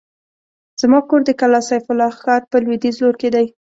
زما 0.81 0.99
کور 1.09 1.21
د 1.25 1.29
کلا 1.39 1.61
سيف 1.69 1.85
الله 1.93 2.09
ښار 2.21 2.41
په 2.51 2.57
لوېديځ 2.63 2.95
لور 3.01 3.15
کې 3.21 3.29
دی. 3.35 3.45